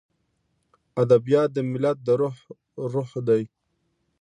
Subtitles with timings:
[1.03, 2.35] ادبیات د ملت د روح
[2.93, 3.43] روح دی.